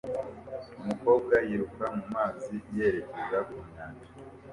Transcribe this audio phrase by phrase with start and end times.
[0.81, 4.07] Umukobwa yiruka mu mazi yerekeza ku nyanja